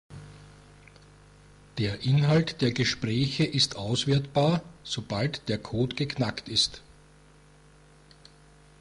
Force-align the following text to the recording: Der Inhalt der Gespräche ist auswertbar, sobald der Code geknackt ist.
Der 1.77 1.99
Inhalt 1.99 2.61
der 2.63 2.71
Gespräche 2.71 3.43
ist 3.43 3.75
auswertbar, 3.75 4.63
sobald 4.83 5.47
der 5.47 5.59
Code 5.59 5.95
geknackt 5.95 6.49
ist. 6.49 6.81